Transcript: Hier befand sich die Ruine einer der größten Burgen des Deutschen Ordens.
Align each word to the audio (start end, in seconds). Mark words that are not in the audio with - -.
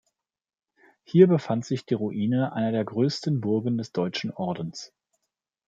Hier 1.03 1.27
befand 1.27 1.63
sich 1.63 1.85
die 1.85 1.93
Ruine 1.93 2.53
einer 2.53 2.71
der 2.71 2.83
größten 2.83 3.39
Burgen 3.39 3.77
des 3.77 3.91
Deutschen 3.91 4.31
Ordens. 4.31 4.91